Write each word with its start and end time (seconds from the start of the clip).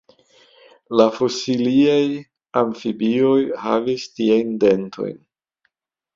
La 1.01 1.05
fosiliaj 1.17 1.99
amfibioj 2.63 3.37
havis 3.67 4.09
tiajn 4.17 4.59
dentojn. 4.67 5.23